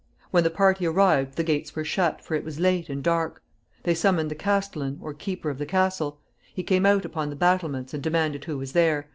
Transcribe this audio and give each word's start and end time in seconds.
When 0.31 0.43
the 0.43 0.49
party 0.49 0.87
arrived 0.87 1.35
the 1.35 1.43
gates 1.43 1.75
were 1.75 1.83
shut, 1.85 2.23
for 2.25 2.33
it 2.33 2.43
was 2.43 2.59
late 2.59 2.89
and 2.89 3.03
dark. 3.03 3.43
They 3.83 3.93
summoned 3.93 4.31
the 4.31 4.35
castellan, 4.35 4.97
or 4.99 5.13
keeper 5.13 5.51
of 5.51 5.59
the 5.59 5.67
castle. 5.67 6.19
He 6.55 6.63
came 6.63 6.87
out 6.87 7.05
upon 7.05 7.29
the 7.29 7.35
battlements 7.35 7.93
and 7.93 8.01
demanded 8.01 8.45
who 8.45 8.57
was 8.57 8.71
there. 8.71 9.09